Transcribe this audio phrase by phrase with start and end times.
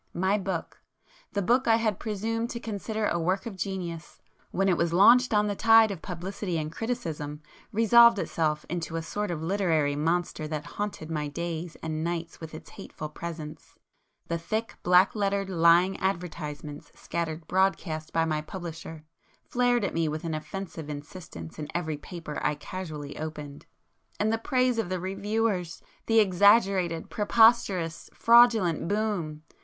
[0.15, 5.31] My book,—the book I had presumed to consider a work of genius,—when it was launched
[5.31, 10.47] on the tide of publicity and criticism, resolved itself into a sort of literary monster
[10.47, 13.77] that haunted my days and nights with its hateful presence;
[14.27, 19.05] the thick, black lettered, lying advertisements scattered broadcast by my publisher,
[19.45, 23.67] flared at me with an offensive insistence in every paper I casually opened.
[24.19, 25.83] And the praise of the reviewers!...
[26.07, 29.43] the exaggerated, preposterous, fraudulent 'boom'!